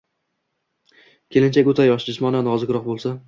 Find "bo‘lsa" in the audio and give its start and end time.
2.89-3.15